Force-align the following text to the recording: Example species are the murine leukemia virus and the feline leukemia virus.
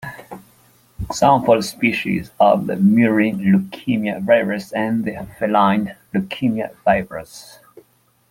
Example 1.01 1.61
species 1.61 2.31
are 2.39 2.57
the 2.57 2.73
murine 2.73 3.37
leukemia 3.37 4.19
virus 4.25 4.71
and 4.71 5.05
the 5.05 5.27
feline 5.37 5.95
leukemia 6.11 6.73
virus. 6.83 7.59